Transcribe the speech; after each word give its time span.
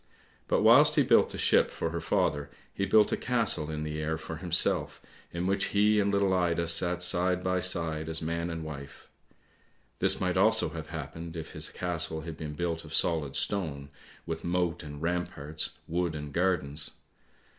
But 0.47 0.63
whilst 0.63 0.95
he 0.95 1.03
built 1.03 1.29
the 1.29 1.37
ship 1.37 1.69
for 1.69 1.91
her 1.91 2.01
father, 2.01 2.49
he 2.73 2.87
built 2.87 3.11
a 3.11 3.15
castle 3.17 3.69
in 3.69 3.83
the 3.83 4.01
air 4.01 4.17
for 4.17 4.37
himself, 4.37 4.99
in 5.31 5.45
which 5.45 5.65
he 5.65 5.99
and 5.99 6.11
little 6.11 6.33
Ida 6.33 6.67
sat 6.67 7.03
side 7.03 7.43
by 7.43 7.59
side 7.59 8.09
as 8.09 8.19
man 8.19 8.49
and 8.49 8.63
wife. 8.63 9.09
This 9.99 10.19
might 10.19 10.37
also 10.37 10.69
have 10.69 10.87
happened 10.89 11.35
if 11.37 11.51
his 11.51 11.69
castle 11.69 12.21
had 12.21 12.35
been 12.35 12.53
built 12.53 12.83
of 12.83 12.95
solid 12.95 13.35
stone, 13.35 13.89
with 14.25 14.43
moat 14.43 14.81
and 14.81 15.03
ramparts, 15.03 15.69
wood 15.87 16.15
and 16.15 16.33
gardens. 16.33 16.89